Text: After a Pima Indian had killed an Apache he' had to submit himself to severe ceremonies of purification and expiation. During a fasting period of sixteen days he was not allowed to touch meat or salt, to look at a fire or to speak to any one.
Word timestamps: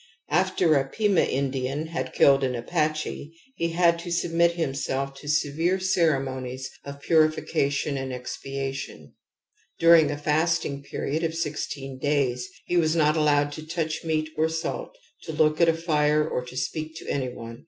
After 0.31 0.73
a 0.73 0.89
Pima 0.89 1.21
Indian 1.21 1.85
had 1.85 2.11
killed 2.13 2.43
an 2.43 2.55
Apache 2.55 3.37
he' 3.55 3.69
had 3.79 3.99
to 3.99 4.11
submit 4.11 4.53
himself 4.53 5.13
to 5.19 5.27
severe 5.27 5.79
ceremonies 5.79 6.71
of 6.83 7.01
purification 7.01 7.97
and 7.97 8.11
expiation. 8.11 9.13
During 9.77 10.09
a 10.09 10.17
fasting 10.17 10.81
period 10.81 11.23
of 11.23 11.35
sixteen 11.35 11.99
days 11.99 12.49
he 12.65 12.77
was 12.77 12.95
not 12.95 13.15
allowed 13.15 13.51
to 13.51 13.67
touch 13.67 14.03
meat 14.03 14.31
or 14.35 14.49
salt, 14.49 14.97
to 15.21 15.33
look 15.33 15.61
at 15.61 15.69
a 15.69 15.73
fire 15.75 16.27
or 16.27 16.43
to 16.45 16.57
speak 16.57 16.95
to 16.95 17.07
any 17.07 17.29
one. 17.29 17.59